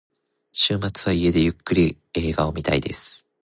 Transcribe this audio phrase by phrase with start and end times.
[0.51, 3.23] 週末は家でゆっくり映画を見たいです。